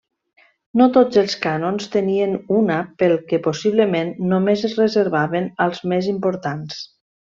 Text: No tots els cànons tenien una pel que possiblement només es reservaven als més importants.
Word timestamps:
No 0.79 0.85
tots 0.93 1.19
els 1.21 1.35
cànons 1.43 1.91
tenien 1.95 2.33
una 2.61 2.77
pel 3.03 3.13
que 3.33 3.41
possiblement 3.49 4.09
només 4.33 4.65
es 4.71 4.75
reservaven 4.81 5.51
als 5.67 5.83
més 5.93 6.09
importants. 6.15 6.81